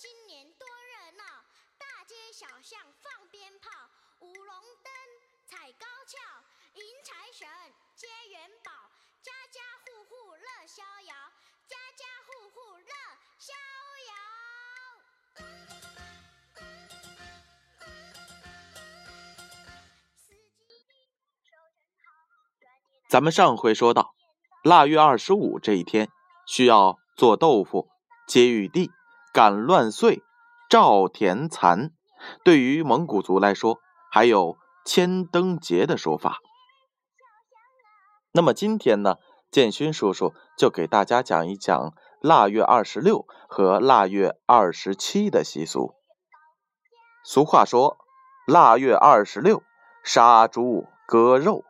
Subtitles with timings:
[0.00, 1.44] 今年多热闹，
[1.76, 3.68] 大街小巷放鞭炮，
[4.20, 4.48] 舞龙
[4.82, 4.90] 灯，
[5.46, 6.16] 踩高跷，
[6.72, 7.46] 迎财神，
[7.94, 8.72] 接元宝，
[9.20, 11.14] 家家户户乐逍遥，
[11.68, 12.94] 家家户户乐
[13.36, 13.52] 逍
[14.08, 14.14] 遥。
[23.06, 24.14] 咱们上回说到，
[24.64, 26.10] 腊月二十五这一天，
[26.46, 27.90] 需要做豆腐、
[28.26, 28.90] 接玉帝、
[29.32, 30.22] 赶乱岁、
[30.68, 31.90] 照田蚕。
[32.44, 33.78] 对于蒙古族来说，
[34.10, 36.38] 还有千灯节的说法。
[38.32, 39.16] 那么今天呢，
[39.50, 45.94] 建勋叔叔就给大家讲一讲腊月二十六和腊月二十七的习俗。
[47.24, 47.98] 俗话说，
[48.46, 49.62] 腊月二十六
[50.04, 51.64] 杀猪割肉，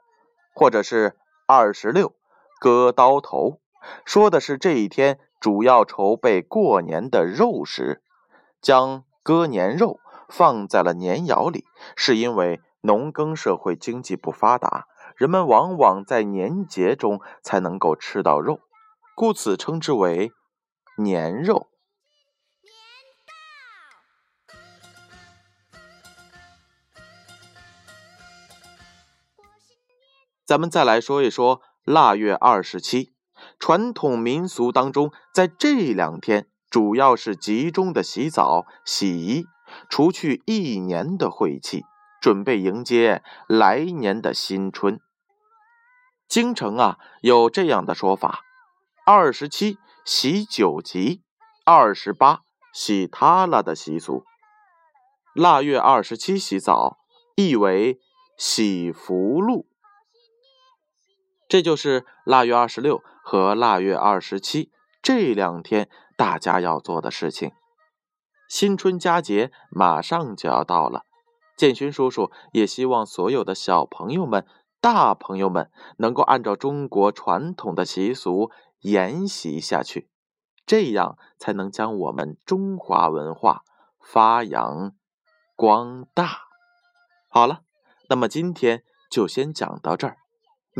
[0.54, 2.14] 或者是二十六
[2.60, 3.60] 割刀头，
[4.04, 8.02] 说的是这一天主要筹备过年的肉食，
[8.60, 9.98] 将割年肉。
[10.32, 11.64] 放在了年窑里，
[11.96, 18.60] 是因为农耕社会经济不发达，人们往往在年节中才能够吃到肉，
[19.16, 20.30] 故此称之为
[20.98, 21.66] 年肉。
[30.46, 33.12] 咱们再来说一说腊月二十七，
[33.60, 39.44] 传统民俗当中，在这两天主要是集中的洗澡、洗衣。
[39.88, 41.84] 除去一年的晦气，
[42.20, 44.98] 准备迎接来年的新春。
[46.26, 48.40] 京城啊，有这样的说法：
[49.06, 51.22] 二十七洗九级，
[51.64, 52.40] 二十八
[52.72, 54.24] 洗塌了的习俗。
[55.32, 56.98] 腊月二十七洗澡，
[57.36, 58.00] 意为
[58.36, 59.69] 洗福禄。
[61.50, 64.70] 这就是腊月二十六和腊月二十七
[65.02, 67.50] 这两天大家要做的事情。
[68.48, 71.02] 新春佳节马上就要到了，
[71.56, 74.46] 建勋叔叔也希望所有的小朋友们、
[74.80, 80.08] 大朋友们能够按照中国传统的习俗沿袭下去，
[80.64, 83.64] 这样才能将我们中华文化
[84.00, 84.92] 发扬
[85.56, 86.42] 光大。
[87.28, 87.62] 好了，
[88.08, 90.16] 那么今天就先讲到这儿，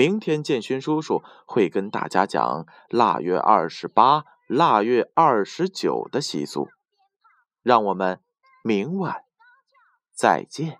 [0.01, 6.71] 明天建勋叔叔会跟大家讲腊月二十八、腊月二十九的习俗。
[7.63, 8.19] 让我们
[8.65, 9.25] 明晚
[10.15, 10.79] 再见。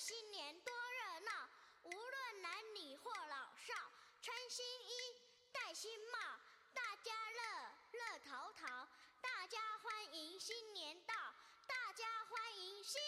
[0.00, 1.30] 新年多热闹。
[1.82, 3.74] 无论男女或老少，
[4.22, 5.20] 穿新衣，
[5.52, 6.18] 戴新帽，
[6.72, 7.38] 大家乐
[7.92, 8.88] 乐淘淘。
[9.20, 11.14] 大家欢迎新年到，
[11.66, 12.98] 大家欢迎新。